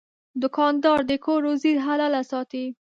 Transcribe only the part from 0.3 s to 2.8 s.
دوکاندار د کور روزي حلاله ساتي.